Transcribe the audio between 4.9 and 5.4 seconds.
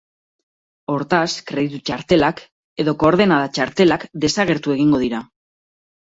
dira.